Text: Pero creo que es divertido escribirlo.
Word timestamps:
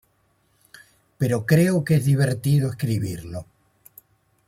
Pero 1.19 1.45
creo 1.45 1.83
que 1.85 1.93
es 1.97 2.05
divertido 2.05 2.71
escribirlo. 2.71 3.45